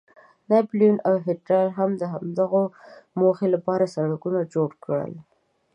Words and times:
ناپلیون 0.49 0.97
او 1.07 1.15
هیټلر 1.25 1.67
هم 1.77 1.89
د 1.97 2.03
همدغې 2.13 2.63
موخې 3.19 3.47
لپاره 3.55 3.91
سړکونه 3.95 4.39
جوړ 4.53 4.69
کړل. 4.83 5.13